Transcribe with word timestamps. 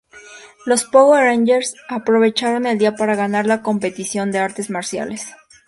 Los 0.65 0.85
Power 0.85 1.23
Rangers 1.25 1.75
aprovecharon 1.87 2.65
el 2.65 2.79
día 2.79 2.95
para 2.95 3.13
ganar 3.15 3.45
la 3.45 3.61
competición 3.61 4.31
de 4.31 4.39
artes 4.39 4.71
marciales. 4.71 5.27